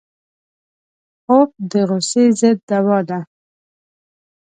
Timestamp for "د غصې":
1.71-2.23